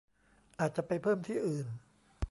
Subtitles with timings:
[0.59, 1.67] อาจจะไปเพิ่มที่อื่น